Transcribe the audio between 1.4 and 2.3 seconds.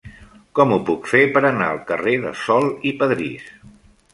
anar al carrer